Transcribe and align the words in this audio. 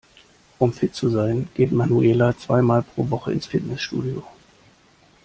Um 0.57 0.73
fit 0.73 0.95
zu 0.95 1.11
sein 1.11 1.47
geht 1.53 1.71
Manuela 1.71 2.35
zwei 2.35 2.63
mal 2.63 2.81
pro 2.81 3.11
Woche 3.11 3.31
ins 3.33 3.45
Fitnessstudio. 3.45 4.23